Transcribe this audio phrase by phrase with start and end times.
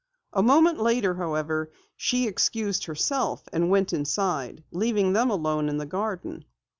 [0.33, 5.85] A moment later, however, she excused herself and went inside, leaving them alone in the
[5.85, 6.43] garden.